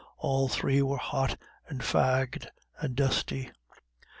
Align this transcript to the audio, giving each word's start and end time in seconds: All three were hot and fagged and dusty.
All 0.17 0.47
three 0.47 0.81
were 0.81 0.97
hot 0.97 1.37
and 1.69 1.81
fagged 1.81 2.47
and 2.79 2.95
dusty. 2.95 3.51